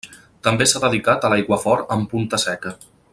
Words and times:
També 0.47 0.65
s'ha 0.71 0.81
dedicat 0.85 1.27
a 1.27 1.31
l'aiguafort 1.33 1.95
amb 1.97 2.11
punta 2.15 2.41
seca. 2.49 2.77